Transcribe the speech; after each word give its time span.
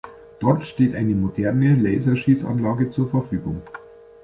Dort 0.39 0.63
steht 0.63 0.95
eine 0.95 1.13
moderne 1.13 1.75
Laser-Schießanlage 1.75 2.89
zur 2.89 3.07
Verfügung. 3.07 3.61